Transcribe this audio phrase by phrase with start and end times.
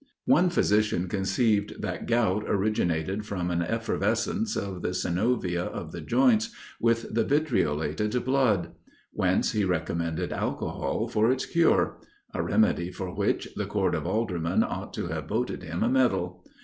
[0.25, 6.49] One physician conceived that gout originated from an effervescence of the synovia of the joints
[6.79, 8.71] with the vitriolated blood:
[9.11, 11.99] whence he recommended alcohol for its cure:
[12.33, 16.43] a remedy for which the court of aldermen ought to have voted him a medal.